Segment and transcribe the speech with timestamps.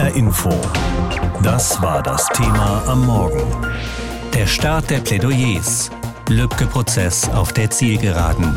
[0.00, 0.50] HR Info.
[1.42, 3.42] Das war das Thema am Morgen.
[4.32, 5.90] Der Start der Plädoyers.
[6.26, 8.56] Lübcke-Prozess auf der Zielgeraden.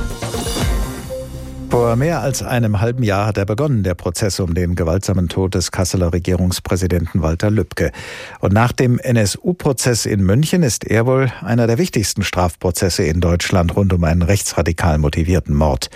[1.70, 5.56] Vor mehr als einem halben Jahr hat er begonnen, der Prozess um den gewaltsamen Tod
[5.56, 7.92] des Kasseler Regierungspräsidenten Walter Lübcke.
[8.40, 13.76] Und nach dem NSU-Prozess in München ist er wohl einer der wichtigsten Strafprozesse in Deutschland
[13.76, 15.90] rund um einen rechtsradikal motivierten Mord.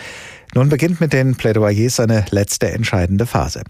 [0.55, 3.63] Nun beginnt mit den Plädoyers seine letzte entscheidende Phase.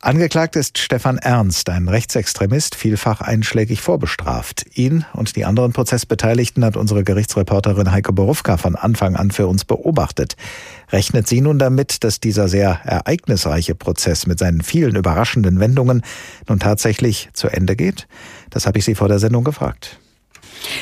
[0.00, 4.66] Angeklagt ist Stefan Ernst, ein Rechtsextremist, vielfach einschlägig vorbestraft.
[4.74, 9.64] Ihn und die anderen Prozessbeteiligten hat unsere Gerichtsreporterin Heike Borufka von Anfang an für uns
[9.64, 10.36] beobachtet.
[10.92, 16.02] Rechnet sie nun damit, dass dieser sehr ereignisreiche Prozess mit seinen vielen überraschenden Wendungen
[16.48, 18.06] nun tatsächlich zu Ende geht?
[18.50, 19.98] Das habe ich sie vor der Sendung gefragt.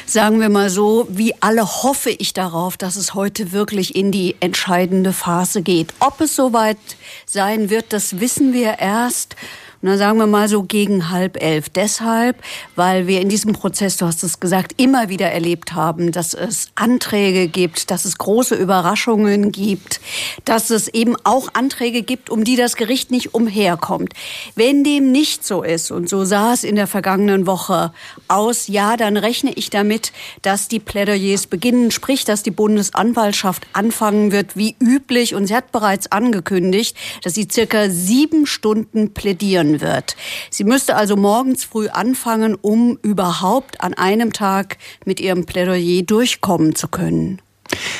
[0.07, 4.37] Sagen wir mal so, wie alle hoffe ich darauf, dass es heute wirklich in die
[4.41, 5.93] entscheidende Phase geht.
[6.01, 6.79] Ob es soweit
[7.27, 9.37] sein wird, das wissen wir erst
[9.83, 11.69] na sagen wir mal so gegen halb elf.
[11.69, 12.37] Deshalb,
[12.75, 16.69] weil wir in diesem Prozess, du hast es gesagt, immer wieder erlebt haben, dass es
[16.75, 20.01] Anträge gibt, dass es große Überraschungen gibt,
[20.45, 24.13] dass es eben auch Anträge gibt, um die das Gericht nicht umherkommt.
[24.55, 27.93] Wenn dem nicht so ist, und so sah es in der vergangenen Woche
[28.29, 34.33] aus, ja, dann rechne ich damit, dass die Plädoyers beginnen, sprich, dass die Bundesanwaltschaft anfangen
[34.33, 39.81] wird, wie üblich, und sie hat bereits angekündigt, dass sie circa sieben Stunden plädieren führen
[39.81, 40.17] wird.
[40.51, 46.75] Sie müsste also morgens früh anfangen, um überhaupt an einem Tag mit ihrem Plädoyer durchkommen
[46.75, 47.41] zu können.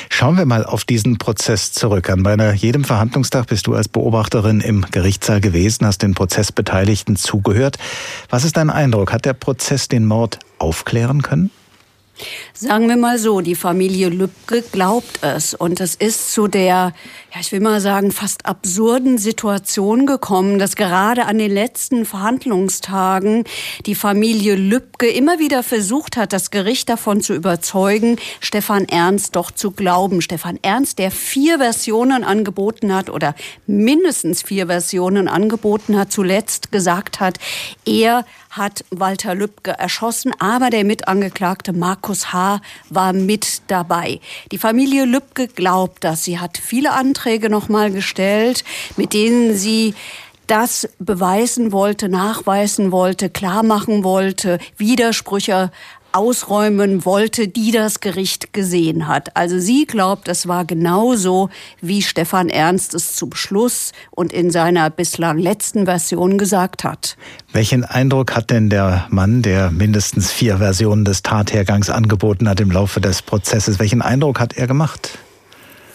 [0.09, 2.09] Schauen wir mal auf diesen Prozess zurück.
[2.09, 7.77] An bei jedem Verhandlungstag bist du als Beobachterin im Gerichtssaal gewesen, hast den Prozessbeteiligten zugehört.
[8.29, 9.11] Was ist dein Eindruck?
[9.11, 11.51] Hat der Prozess den Mord aufklären können?
[12.53, 15.53] Sagen wir mal so, die Familie Lübcke glaubt es.
[15.53, 16.93] Und es ist zu der,
[17.33, 23.43] ja, ich will mal sagen, fast absurden Situation gekommen, dass gerade an den letzten Verhandlungstagen
[23.85, 29.51] die Familie Lübcke immer wieder versucht hat, das Gericht davon zu überzeugen, Stefan Ernst doch
[29.51, 30.21] zu glauben.
[30.21, 33.35] Stefan Ernst, der vier Versionen angeboten hat oder
[33.67, 37.37] mindestens vier Versionen angeboten hat, zuletzt gesagt hat,
[37.85, 38.25] er
[38.57, 42.61] hat Walter Lübcke erschossen, aber der Mitangeklagte Markus H.
[42.89, 44.19] war mit dabei.
[44.51, 46.23] Die Familie Lübcke glaubt das.
[46.23, 48.63] Sie hat viele Anträge nochmal gestellt,
[48.95, 49.93] mit denen sie
[50.47, 55.71] das beweisen wollte, nachweisen wollte, klar machen wollte, Widersprüche
[56.17, 59.37] ausräumen wollte, die das Gericht gesehen hat.
[59.37, 64.89] Also sie glaubt, es war genauso, wie Stefan Ernst es zum Schluss und in seiner
[64.89, 67.17] bislang letzten Version gesagt hat.
[67.53, 72.71] Welchen Eindruck hat denn der Mann, der mindestens vier Versionen des Tathergangs angeboten hat im
[72.71, 75.19] Laufe des Prozesses, welchen Eindruck hat er gemacht?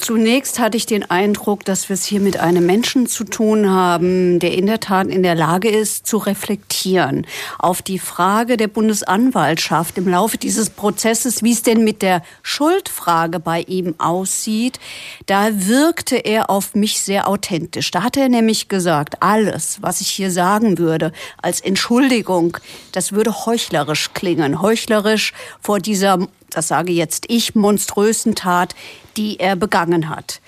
[0.03, 4.41] Zunächst hatte ich den Eindruck, dass wir es hier mit einem Menschen zu tun haben,
[4.41, 7.25] der in der Tat in der Lage ist, zu reflektieren
[7.61, 13.39] auf die Frage der Bundesanwaltschaft im Laufe dieses Prozesses, wie es denn mit der Schuldfrage
[13.39, 14.81] bei ihm aussieht.
[15.27, 17.93] Da wirkte er auf mich sehr authentisch.
[17.93, 22.59] Da hat er nämlich gesagt, alles, was ich hier sagen würde als Entschuldigung,
[22.91, 24.63] das würde heuchlerisch klingen.
[24.63, 26.27] Heuchlerisch vor dieser
[26.57, 28.75] das sage jetzt ich, monströsen Tat,
[29.17, 30.41] die er begangen hat.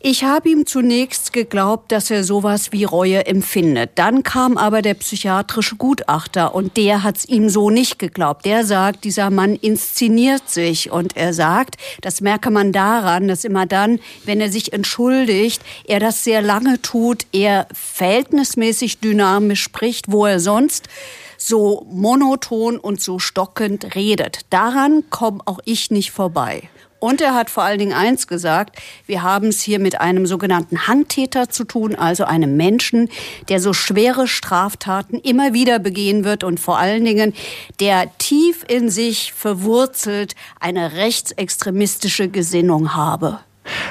[0.00, 3.90] Ich habe ihm zunächst geglaubt, dass er sowas wie Reue empfindet.
[3.96, 8.44] Dann kam aber der psychiatrische Gutachter und der hat's ihm so nicht geglaubt.
[8.44, 13.66] Der sagt, dieser Mann inszeniert sich und er sagt, das merke man daran, dass immer
[13.66, 20.26] dann, wenn er sich entschuldigt, er das sehr lange tut, er verhältnismäßig dynamisch spricht, wo
[20.26, 20.86] er sonst
[21.38, 24.42] so monoton und so stockend redet.
[24.50, 26.68] Daran komme auch ich nicht vorbei.
[27.00, 30.88] Und er hat vor allen Dingen eins gesagt, wir haben es hier mit einem sogenannten
[30.88, 33.08] Handtäter zu tun, also einem Menschen,
[33.48, 37.34] der so schwere Straftaten immer wieder begehen wird und vor allen Dingen,
[37.80, 43.40] der tief in sich verwurzelt eine rechtsextremistische Gesinnung habe.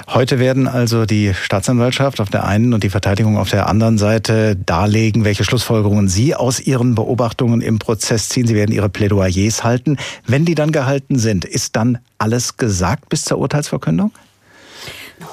[0.08, 4.56] Heute werden also die Staatsanwaltschaft auf der einen und die Verteidigung auf der anderen Seite
[4.56, 8.48] darlegen, welche Schlussfolgerungen Sie aus Ihren Beobachtungen im Prozess ziehen.
[8.48, 9.98] Sie werden Ihre Plädoyers halten.
[10.26, 14.12] Wenn die dann gehalten sind, ist dann alles gesagt bis zur Urteilsverkündung?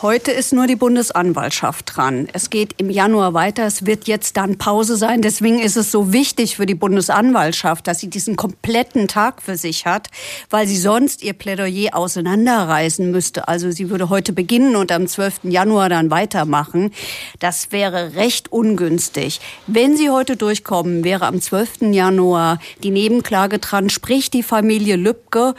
[0.01, 2.29] Heute ist nur die Bundesanwaltschaft dran.
[2.33, 3.67] Es geht im Januar weiter.
[3.67, 5.21] Es wird jetzt dann Pause sein.
[5.21, 9.85] Deswegen ist es so wichtig für die Bundesanwaltschaft, dass sie diesen kompletten Tag für sich
[9.85, 10.09] hat,
[10.49, 13.47] weil sie sonst ihr Plädoyer auseinanderreißen müsste.
[13.47, 15.41] Also sie würde heute beginnen und am 12.
[15.45, 16.91] Januar dann weitermachen.
[17.39, 19.43] Das wäre recht ungünstig.
[19.67, 21.93] Wenn sie heute durchkommen, wäre am 12.
[21.93, 25.55] Januar die Nebenklage dran, sprich die Familie Lübcke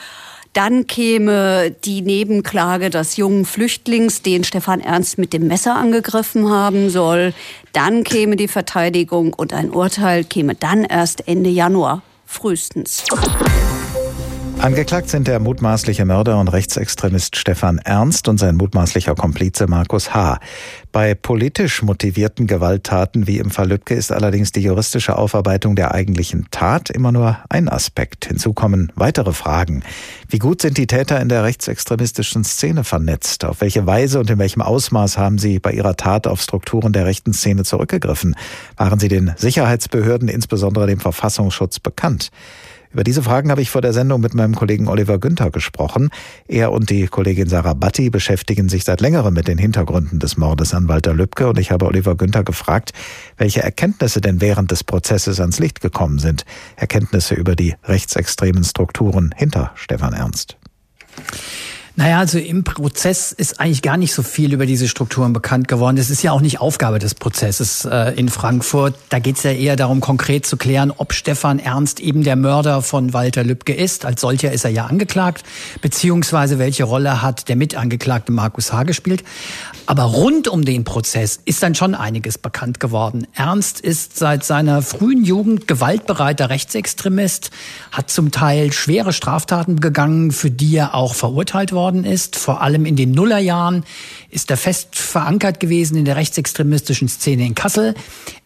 [0.56, 6.90] Dann käme die Nebenklage des jungen Flüchtlings, den Stefan Ernst mit dem Messer angegriffen haben
[6.90, 7.34] soll.
[7.74, 13.04] Dann käme die Verteidigung und ein Urteil käme dann erst Ende Januar frühestens.
[14.60, 20.40] Angeklagt sind der mutmaßliche Mörder und Rechtsextremist Stefan Ernst und sein mutmaßlicher Komplize Markus H.
[20.92, 26.48] Bei politisch motivierten Gewalttaten wie im Fall Lübcke ist allerdings die juristische Aufarbeitung der eigentlichen
[26.50, 28.26] Tat immer nur ein Aspekt.
[28.26, 29.84] Hinzu kommen weitere Fragen.
[30.30, 33.46] Wie gut sind die Täter in der rechtsextremistischen Szene vernetzt?
[33.46, 37.06] Auf welche Weise und in welchem Ausmaß haben sie bei ihrer Tat auf Strukturen der
[37.06, 38.36] rechten Szene zurückgegriffen?
[38.78, 42.32] Waren sie den Sicherheitsbehörden, insbesondere dem Verfassungsschutz, bekannt?
[42.96, 46.12] Über diese Fragen habe ich vor der Sendung mit meinem Kollegen Oliver Günther gesprochen.
[46.48, 50.74] Er und die Kollegin Sarah Batti beschäftigen sich seit längerem mit den Hintergründen des Mordes
[50.74, 52.94] an Walter Lübcke und ich habe Oliver Günther gefragt,
[53.36, 56.46] welche Erkenntnisse denn während des Prozesses ans Licht gekommen sind.
[56.78, 60.56] Erkenntnisse über die rechtsextremen Strukturen hinter Stefan Ernst.
[61.98, 65.96] Naja, also im Prozess ist eigentlich gar nicht so viel über diese Strukturen bekannt geworden.
[65.96, 68.96] Das ist ja auch nicht Aufgabe des Prozesses äh, in Frankfurt.
[69.08, 72.82] Da geht es ja eher darum, konkret zu klären, ob Stefan Ernst eben der Mörder
[72.82, 74.04] von Walter Lübcke ist.
[74.04, 75.46] Als solcher ist er ja angeklagt,
[75.82, 78.84] beziehungsweise welche Rolle hat der Mitangeklagte Markus H.
[78.84, 79.24] gespielt.
[79.86, 83.26] Aber rund um den Prozess ist dann schon einiges bekannt geworden.
[83.34, 87.52] Ernst ist seit seiner frühen Jugend gewaltbereiter Rechtsextremist,
[87.94, 92.36] hat zum Teil schwere Straftaten begangen, für die er auch verurteilt worden worden ist.
[92.36, 93.84] Vor allem in den Nullerjahren
[94.32, 97.94] ist er fest verankert gewesen in der rechtsextremistischen Szene in Kassel.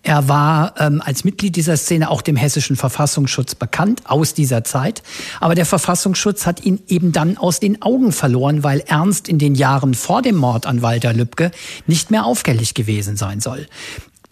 [0.03, 5.03] Er war ähm, als Mitglied dieser Szene auch dem hessischen Verfassungsschutz bekannt aus dieser Zeit.
[5.39, 9.55] Aber der Verfassungsschutz hat ihn eben dann aus den Augen verloren, weil Ernst in den
[9.55, 11.51] Jahren vor dem Mord an Walter Lübcke
[11.87, 13.67] nicht mehr auffällig gewesen sein soll.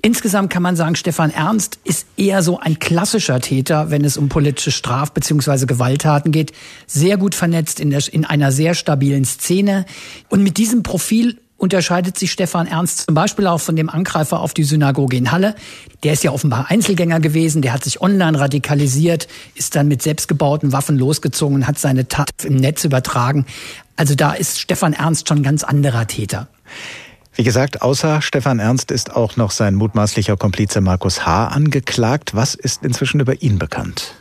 [0.07, 4.29] Insgesamt kann man sagen, Stefan Ernst ist eher so ein klassischer Täter, wenn es um
[4.29, 5.65] politische Straf- bzw.
[5.65, 6.53] Gewalttaten geht.
[6.85, 9.85] Sehr gut vernetzt in, der, in einer sehr stabilen Szene.
[10.29, 14.53] Und mit diesem Profil unterscheidet sich Stefan Ernst zum Beispiel auch von dem Angreifer auf
[14.53, 15.55] die Synagoge in Halle.
[16.03, 20.71] Der ist ja offenbar Einzelgänger gewesen, der hat sich online radikalisiert, ist dann mit selbstgebauten
[20.71, 23.45] Waffen losgezogen und hat seine Tat im Netz übertragen.
[23.97, 26.47] Also da ist Stefan Ernst schon ein ganz anderer Täter.
[27.37, 31.49] Wie gesagt, außer Stefan Ernst ist auch noch sein mutmaßlicher Komplize Markus H.
[31.49, 32.33] angeklagt.
[32.33, 34.15] Was ist inzwischen über ihn bekannt?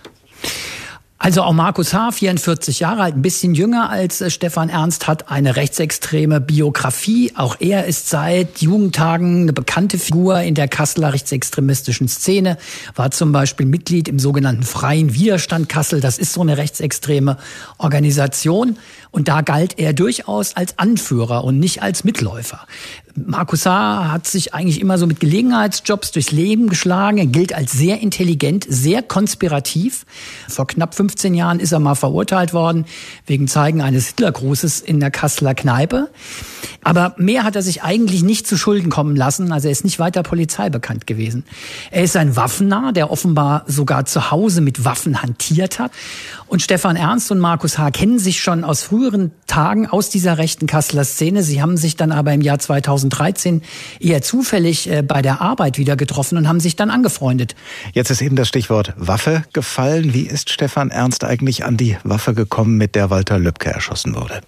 [1.19, 5.31] Also auch Markus H., 44 Jahre alt, ein bisschen jünger als äh, Stefan Ernst, hat
[5.31, 7.33] eine rechtsextreme Biografie.
[7.37, 12.59] Auch er ist seit Jugendtagen eine bekannte Figur in der Kasseler rechtsextremistischen Szene,
[12.95, 16.03] war zum Beispiel Mitglied im sogenannten Freien Widerstand Kassel.
[16.03, 17.39] Das ist so eine rechtsextreme
[17.79, 18.77] Organisation.
[19.11, 22.67] Und da galt er durchaus als Anführer und nicht als Mitläufer.
[23.25, 24.13] Markus H.
[24.13, 27.17] hat sich eigentlich immer so mit Gelegenheitsjobs durchs Leben geschlagen.
[27.17, 30.05] Er gilt als sehr intelligent, sehr konspirativ.
[30.49, 32.85] Vor knapp 15 Jahren ist er mal verurteilt worden
[33.27, 36.11] wegen Zeigen eines Hitlergrußes in der Kasseler Kneipe.
[36.83, 39.51] Aber mehr hat er sich eigentlich nicht zu Schulden kommen lassen.
[39.51, 41.45] Also er ist nicht weiter Polizei bekannt gewesen.
[41.91, 45.91] Er ist ein Waffennah, der offenbar sogar zu Hause mit Waffen hantiert hat.
[46.47, 47.91] Und Stefan Ernst und Markus H.
[47.91, 51.43] kennen sich schon aus früheren Tagen aus dieser rechten Kasseler Szene.
[51.43, 52.61] Sie haben sich dann aber im Jahr
[53.11, 53.63] 2013
[54.01, 57.55] eher zufällig äh, bei der Arbeit wieder getroffen und haben sich dann angefreundet.
[57.93, 60.15] Jetzt ist eben das Stichwort Waffe gefallen.
[60.15, 64.41] Wie ist Stefan Ernst eigentlich an die Waffe gekommen, mit der Walter Lübcke erschossen wurde?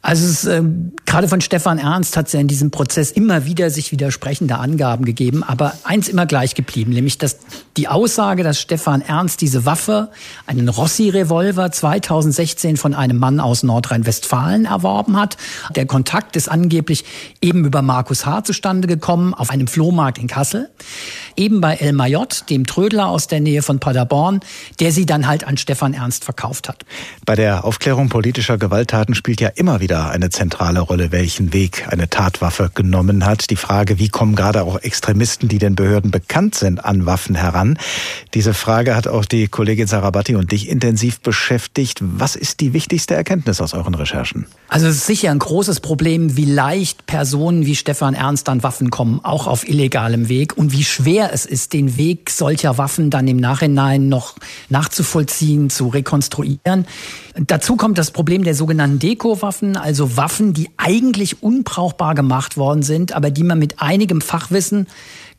[0.00, 0.62] Also es, äh,
[1.06, 5.04] gerade von Stefan Ernst hat es ja in diesem Prozess immer wieder sich widersprechende Angaben
[5.04, 7.38] gegeben, aber eins immer gleich geblieben, nämlich dass
[7.76, 10.10] die Aussage, dass Stefan Ernst diese Waffe,
[10.46, 15.36] einen Rossi-Revolver 2016 von einem Mann aus Nordrhein-Westfalen erworben hat.
[15.74, 17.04] Der Kontakt ist angeblich
[17.40, 18.44] eben über Markus H.
[18.44, 20.68] zustande gekommen auf einem Flohmarkt in Kassel
[21.38, 24.40] eben bei El Mayot, dem Trödler aus der Nähe von Paderborn,
[24.80, 26.84] der sie dann halt an Stefan Ernst verkauft hat.
[27.24, 32.10] Bei der Aufklärung politischer Gewalttaten spielt ja immer wieder eine zentrale Rolle, welchen Weg eine
[32.10, 33.48] Tatwaffe genommen hat.
[33.48, 37.78] Die Frage, wie kommen gerade auch Extremisten, die den Behörden bekannt sind, an Waffen heran?
[38.34, 42.00] Diese Frage hat auch die Kollegin Sarabatti und dich intensiv beschäftigt.
[42.02, 44.44] Was ist die wichtigste Erkenntnis aus euren Recherchen?
[44.68, 48.90] Also es ist sicher ein großes Problem, wie leicht Personen wie Stefan Ernst an Waffen
[48.90, 53.26] kommen, auch auf illegalem Weg und wie schwer es ist, den Weg solcher Waffen dann
[53.26, 54.34] im Nachhinein noch
[54.68, 56.84] nachzuvollziehen, zu rekonstruieren.
[57.46, 63.12] Dazu kommt das Problem der sogenannten Deko-Waffen, also Waffen, die eigentlich unbrauchbar gemacht worden sind,
[63.12, 64.86] aber die man mit einigem Fachwissen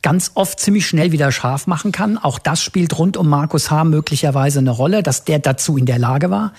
[0.02, 2.18] ganz oft ziemlich schnell wieder scharf machen kann.
[2.18, 3.84] Auch das spielt rund um Markus H.
[3.84, 6.54] möglicherweise eine Rolle, dass der dazu in der Lage war.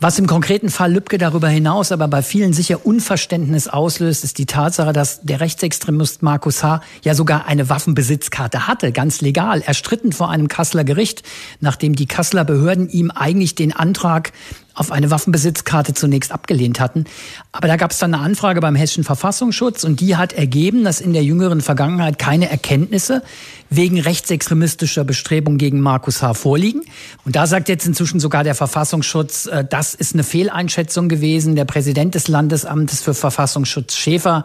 [0.00, 4.46] Was im konkreten Fall Lübcke darüber hinaus aber bei vielen sicher Unverständnis auslöst, ist die
[4.46, 6.82] Tatsache, dass der Rechtsextremist Markus H.
[7.02, 11.22] ja sogar eine Waffenbesitzkarte hatte, ganz legal, erstritten vor einem Kasseler Gericht,
[11.60, 14.32] nachdem die Kasseler Behörden ihm eigentlich den Antrag
[14.78, 17.04] auf eine Waffenbesitzkarte zunächst abgelehnt hatten.
[17.52, 21.00] Aber da gab es dann eine Anfrage beim Hessischen Verfassungsschutz und die hat ergeben, dass
[21.00, 23.22] in der jüngeren Vergangenheit keine Erkenntnisse
[23.70, 26.34] wegen rechtsextremistischer Bestrebungen gegen Markus H.
[26.34, 26.82] vorliegen.
[27.24, 31.56] Und da sagt jetzt inzwischen sogar der Verfassungsschutz, äh, das ist eine Fehleinschätzung gewesen.
[31.56, 34.44] Der Präsident des Landesamtes für Verfassungsschutz Schäfer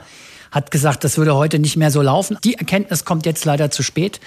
[0.54, 2.38] hat gesagt, das würde heute nicht mehr so laufen.
[2.44, 4.20] Die Erkenntnis kommt jetzt leider zu spät.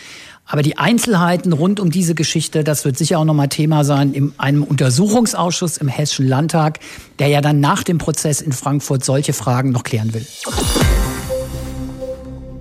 [0.47, 4.33] Aber die Einzelheiten rund um diese Geschichte, das wird sicher auch nochmal Thema sein in
[4.39, 6.79] einem Untersuchungsausschuss im Hessischen Landtag,
[7.19, 10.27] der ja dann nach dem Prozess in Frankfurt solche Fragen noch klären will.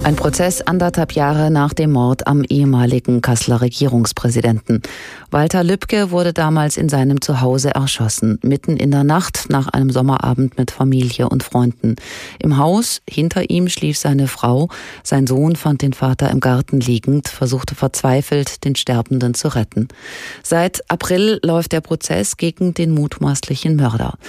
[0.06, 4.84] Ein Prozess anderthalb Jahre nach dem Mord am ehemaligen Kasseler Regierungspräsidenten.
[5.32, 10.60] Walter Lübcke wurde damals in seinem Zuhause erschossen, mitten in der Nacht nach einem Sommerabend
[10.60, 11.96] mit Familie und Freunden.
[12.38, 14.70] Im Haus hinter ihm schlief seine Frau.
[15.02, 19.88] Sein Sohn fand den Vater im Garten liegend, versuchte verzweifelt, den Sterbenden zu retten.
[20.44, 24.20] Seit April läuft der Prozess gegen den mutmaßlichen Mörder.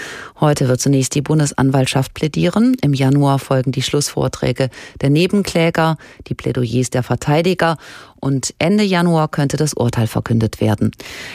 [0.41, 2.79] Heute wird zunächst die Bundesanwaltschaft plädieren.
[2.81, 4.71] Im Januar folgen die Schlussvorträge
[5.03, 5.97] der Nebenkläger Ankläger,
[6.29, 7.77] die Plädoyers der Verteidiger
[8.21, 10.93] und Ende Januar könnte das Urteil verkündet werden.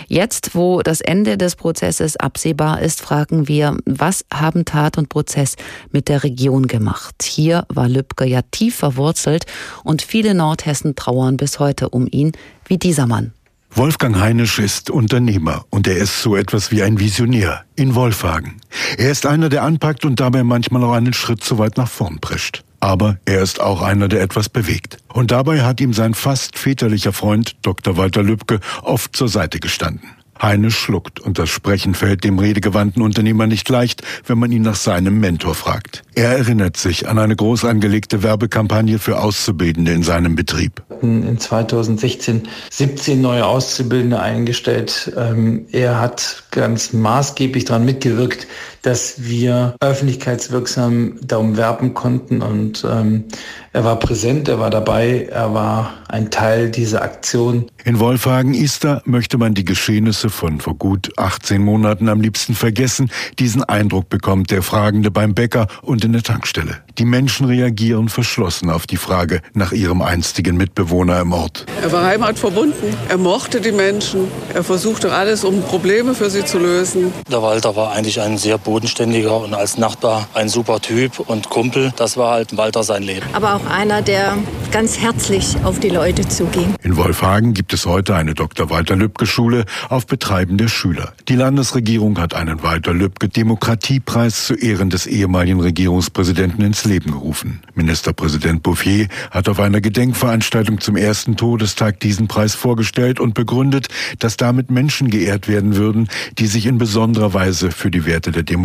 [0.07, 5.55] Jetzt, wo das Ende des Prozesses absehbar ist, fragen wir, was haben Tat und Prozess
[5.91, 7.23] mit der Region gemacht?
[7.23, 9.45] Hier war Lübcke ja tief verwurzelt
[9.83, 12.31] und viele Nordhessen trauern bis heute um ihn,
[12.65, 13.33] wie dieser Mann.
[13.73, 18.59] Wolfgang Heinisch ist Unternehmer und er ist so etwas wie ein Visionär in Wolfhagen.
[18.97, 22.19] Er ist einer, der anpackt und dabei manchmal auch einen Schritt zu weit nach vorn
[22.19, 22.65] prescht.
[22.81, 24.97] Aber er ist auch einer, der etwas bewegt.
[25.13, 27.95] Und dabei hat ihm sein fast väterlicher Freund Dr.
[27.95, 30.09] Walter Lübcke oft zur Seite gestanden.
[30.41, 34.75] Heine schluckt und das Sprechen fällt dem redegewandten Unternehmer nicht leicht, wenn man ihn nach
[34.75, 36.01] seinem Mentor fragt.
[36.15, 40.81] Er erinnert sich an eine groß angelegte Werbekampagne für Auszubildende in seinem Betrieb.
[41.01, 45.13] In 2016 17 neue Auszubildende eingestellt.
[45.15, 48.47] Ähm, er hat ganz maßgeblich daran mitgewirkt,
[48.81, 53.25] dass wir öffentlichkeitswirksam darum werben konnten und ähm,
[53.73, 57.67] er war präsent, er war dabei, er war ein Teil dieser Aktion.
[57.85, 63.09] In Wolfhagen-Ister möchte man die Geschehnisse von vor gut 18 Monaten am liebsten vergessen.
[63.39, 66.79] Diesen Eindruck bekommt der Fragende beim Bäcker und in der Tankstelle.
[66.97, 71.65] Die Menschen reagieren verschlossen auf die Frage nach ihrem einstigen Mitbewohner im Ort.
[71.81, 76.59] Er war heimatverbunden, er mochte die Menschen, er versuchte alles, um Probleme für sie zu
[76.59, 77.13] lösen.
[77.31, 81.91] Der Walter war eigentlich ein sehr bodenständiger und als Nachbar ein super Typ und Kumpel.
[81.97, 83.25] Das war halt Walter sein Leben.
[83.33, 84.37] Aber auch einer, der
[84.71, 86.75] ganz herzlich auf die Leute zuging.
[86.81, 88.69] In Wolfhagen gibt es heute eine Dr.
[88.69, 91.11] Walter Lübcke Schule auf Betreiben der Schüler.
[91.27, 97.59] Die Landesregierung hat einen Walter Lübcke Demokratiepreis zu Ehren des ehemaligen Regierungspräsidenten ins Leben gerufen.
[97.75, 104.37] Ministerpräsident Bouffier hat auf einer Gedenkveranstaltung zum ersten Todestag diesen Preis vorgestellt und begründet, dass
[104.37, 106.07] damit Menschen geehrt werden würden,
[106.39, 108.60] die sich in besonderer Weise für die Werte der Demokratie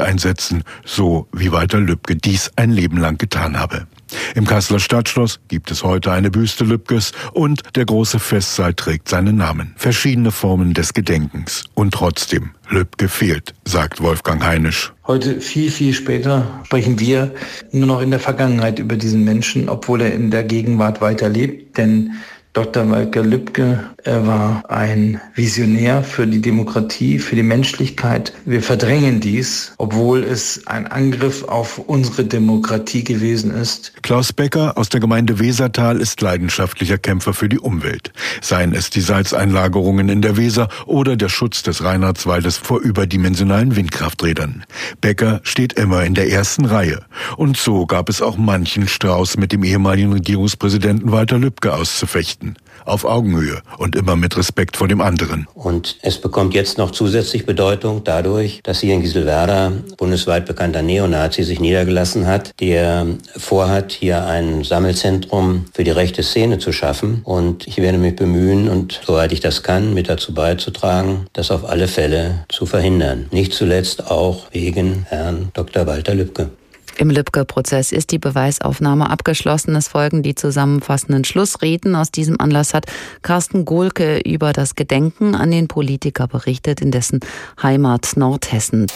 [0.00, 3.86] einsetzen, so wie Walter Lübcke dies ein Leben lang getan habe.
[4.34, 9.36] Im Kasseler Stadtschloss gibt es heute eine Büste Lübkes und der große Festsaal trägt seinen
[9.36, 9.74] Namen.
[9.76, 11.64] Verschiedene Formen des Gedenkens.
[11.74, 14.92] Und trotzdem, Lübke fehlt, sagt Wolfgang Heinisch.
[15.06, 17.34] Heute, viel, viel später, sprechen wir
[17.72, 21.76] nur noch in der Vergangenheit über diesen Menschen, obwohl er in der Gegenwart weiterlebt.
[21.76, 22.12] Denn
[22.54, 22.88] Dr.
[22.88, 28.32] Walker Lübcke, er war ein Visionär für die Demokratie, für die Menschlichkeit.
[28.44, 33.92] Wir verdrängen dies, obwohl es ein Angriff auf unsere Demokratie gewesen ist.
[34.02, 38.12] Klaus Becker aus der Gemeinde Wesertal ist leidenschaftlicher Kämpfer für die Umwelt.
[38.40, 44.64] Seien es die Salzeinlagerungen in der Weser oder der Schutz des Reinhardswaldes vor überdimensionalen Windkrafträdern.
[45.00, 47.00] Becker steht immer in der ersten Reihe.
[47.36, 52.43] Und so gab es auch manchen Strauß mit dem ehemaligen Regierungspräsidenten Walter Lübcke auszufechten
[52.84, 55.46] auf Augenhöhe und immer mit Respekt vor dem anderen.
[55.54, 61.42] Und es bekommt jetzt noch zusätzlich Bedeutung dadurch, dass hier in Gieselwerder bundesweit bekannter Neonazi
[61.42, 67.20] sich niedergelassen hat, der vorhat, hier ein Sammelzentrum für die rechte Szene zu schaffen.
[67.24, 71.68] Und ich werde mich bemühen und soweit ich das kann, mit dazu beizutragen, das auf
[71.68, 73.26] alle Fälle zu verhindern.
[73.30, 75.86] Nicht zuletzt auch wegen Herrn Dr.
[75.86, 76.50] Walter Lübcke.
[76.96, 79.74] Im Lübcke-Prozess ist die Beweisaufnahme abgeschlossen.
[79.74, 81.96] Es folgen die zusammenfassenden Schlussreden.
[81.96, 82.86] Aus diesem Anlass hat
[83.22, 87.20] Carsten Gohlke über das Gedenken an den Politiker berichtet, in dessen
[87.60, 88.86] Heimat Nordhessen.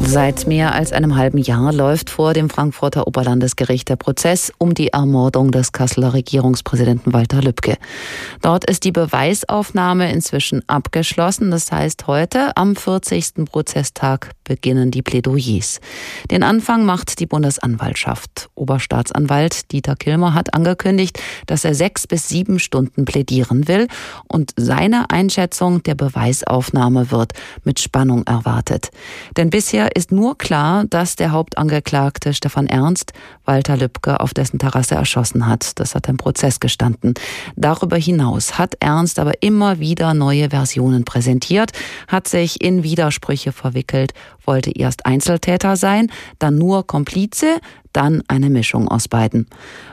[0.00, 4.88] Seit mehr als einem halben Jahr läuft vor dem Frankfurter Oberlandesgericht der Prozess um die
[4.88, 7.76] Ermordung des Kasseler Regierungspräsidenten Walter Lübcke.
[8.42, 11.52] Dort ist die Beweisaufnahme inzwischen abgeschlossen.
[11.52, 13.44] Das heißt, heute am 40.
[13.44, 15.78] Prozesstag beginnen die Plädoyers.
[16.28, 18.50] Den Anfang macht die Bundesanwaltschaft.
[18.56, 23.86] Oberstaatsanwalt Dieter Kilmer hat angekündigt, dass er sechs bis sieben Stunden plädieren will
[24.26, 28.90] und seine Einschätzung der Beweisaufnahme wird mit Spannung erwartet.
[29.36, 33.12] Denn bisher ist nur klar, dass der Hauptangeklagte Stefan Ernst
[33.44, 35.78] Walter Lübcke auf dessen Terrasse erschossen hat.
[35.78, 37.14] Das hat im Prozess gestanden.
[37.54, 41.70] Darüber hinaus hat Ernst aber immer wieder neue Versionen präsentiert,
[42.08, 44.12] hat sich in Widersprüche verwickelt,
[44.44, 47.60] wollte erst Einzeltäter sein, dann nur Komplize,
[47.92, 49.46] dann eine Mischung aus beiden.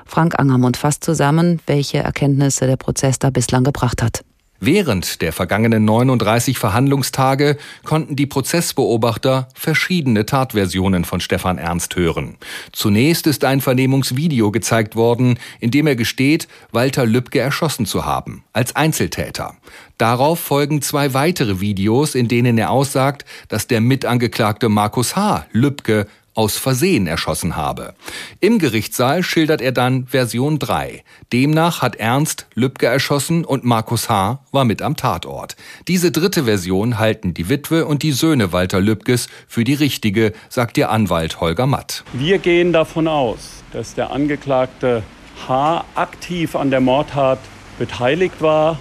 [0.06, 4.24] Frank Angermund fasst zusammen, welche Erkenntnisse der Prozess da bislang gebracht hat.
[4.60, 12.38] Während der vergangenen 39 Verhandlungstage konnten die Prozessbeobachter verschiedene Tatversionen von Stefan Ernst hören.
[12.72, 18.44] Zunächst ist ein Vernehmungsvideo gezeigt worden, in dem er gesteht, Walter Lübcke erschossen zu haben,
[18.52, 19.56] als Einzeltäter.
[20.00, 25.46] Darauf folgen zwei weitere Videos, in denen er aussagt, dass der Mitangeklagte Markus H.
[25.52, 27.96] Lübcke aus Versehen erschossen habe.
[28.40, 31.04] Im Gerichtssaal schildert er dann Version 3.
[31.34, 34.40] Demnach hat Ernst Lübcke erschossen und Markus H.
[34.52, 35.56] war mit am Tatort.
[35.88, 40.78] Diese dritte Version halten die Witwe und die Söhne Walter Lübkes für die richtige, sagt
[40.78, 42.04] ihr Anwalt Holger Matt.
[42.14, 45.02] Wir gehen davon aus, dass der Angeklagte
[45.48, 45.86] H.
[45.96, 47.40] aktiv an der Mordtat
[47.80, 48.80] beteiligt war,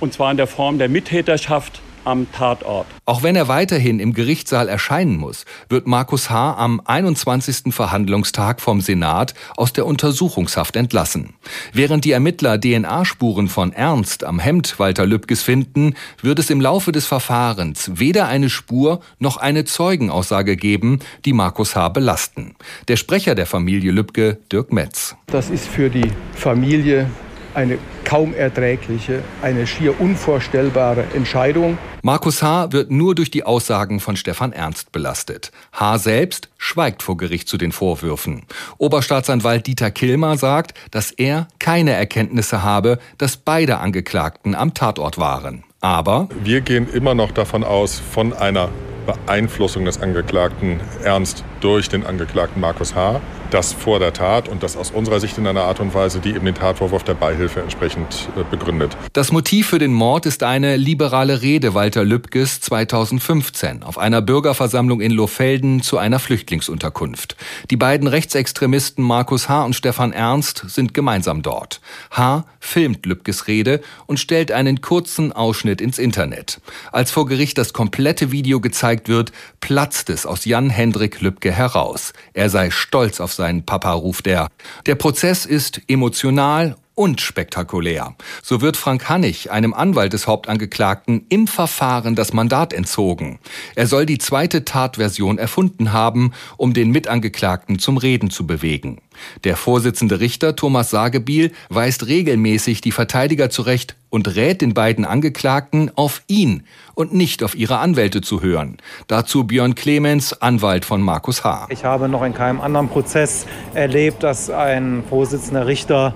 [0.00, 2.86] und zwar in der Form der Mittäterschaft am Tatort.
[3.04, 6.54] Auch wenn er weiterhin im Gerichtssaal erscheinen muss, wird Markus H.
[6.54, 7.74] am 21.
[7.74, 11.34] Verhandlungstag vom Senat aus der Untersuchungshaft entlassen.
[11.72, 16.92] Während die Ermittler DNA-Spuren von Ernst am Hemd Walter Lübkes finden, wird es im Laufe
[16.92, 21.88] des Verfahrens weder eine Spur noch eine Zeugenaussage geben, die Markus H.
[21.88, 22.54] belasten.
[22.88, 25.16] Der Sprecher der Familie Lübke, Dirk Metz.
[25.26, 27.08] Das ist für die Familie
[27.54, 31.78] eine kaum erträgliche, eine schier unvorstellbare Entscheidung.
[32.02, 32.72] Markus H.
[32.72, 35.52] wird nur durch die Aussagen von Stefan Ernst belastet.
[35.72, 35.98] H.
[35.98, 38.44] selbst schweigt vor Gericht zu den Vorwürfen.
[38.78, 45.64] Oberstaatsanwalt Dieter Kilmer sagt, dass er keine Erkenntnisse habe, dass beide Angeklagten am Tatort waren.
[45.80, 48.68] Aber wir gehen immer noch davon aus, von einer
[49.06, 54.76] Beeinflussung des Angeklagten Ernst durch den Angeklagten Markus H das vor der Tat und das
[54.76, 58.28] aus unserer Sicht in einer Art und Weise, die eben den Tatvorwurf der Beihilfe entsprechend
[58.36, 58.96] äh, begründet.
[59.12, 65.00] Das Motiv für den Mord ist eine liberale Rede Walter Lübkes 2015 auf einer Bürgerversammlung
[65.00, 67.36] in Lohfelden zu einer Flüchtlingsunterkunft.
[67.70, 69.64] Die beiden Rechtsextremisten Markus H.
[69.64, 71.80] und Stefan Ernst sind gemeinsam dort.
[72.10, 72.44] H.
[72.60, 76.60] filmt Lübkes Rede und stellt einen kurzen Ausschnitt ins Internet.
[76.92, 82.12] Als vor Gericht das komplette Video gezeigt wird, platzt es aus Jan Hendrik Lübke heraus.
[82.32, 84.48] Er sei stolz auf seinen Papa, ruft er.
[84.86, 88.14] Der Prozess ist emotional und spektakulär.
[88.42, 93.38] So wird Frank Hannig, einem Anwalt des Hauptangeklagten, im Verfahren das Mandat entzogen.
[93.74, 99.00] Er soll die zweite Tatversion erfunden haben, um den Mitangeklagten zum Reden zu bewegen.
[99.44, 105.90] Der Vorsitzende Richter Thomas Sagebiel weist regelmäßig die Verteidiger zurecht und rät den beiden Angeklagten,
[105.96, 108.78] auf ihn und nicht auf ihre Anwälte zu hören.
[109.06, 111.68] Dazu Björn Clemens, Anwalt von Markus H.
[111.70, 116.14] Ich habe noch in keinem anderen Prozess erlebt, dass ein Vorsitzender Richter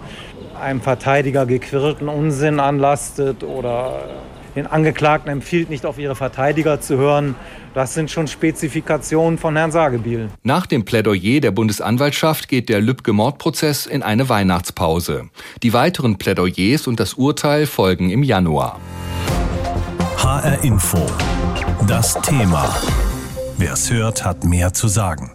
[0.65, 4.09] einem Verteidiger gequirlten Unsinn anlastet oder
[4.57, 7.35] den Angeklagten empfiehlt, nicht auf ihre Verteidiger zu hören.
[7.75, 10.29] Das sind schon Spezifikationen von Herrn Sagebiel.
[10.43, 15.29] Nach dem Plädoyer der Bundesanwaltschaft geht der Lübcke-Mordprozess in eine Weihnachtspause.
[15.63, 18.81] Die weiteren Plädoyers und das Urteil folgen im Januar.
[20.19, 21.05] HR Info.
[21.89, 22.75] Das Thema.
[23.59, 25.34] Wer es hört, hat mehr zu sagen.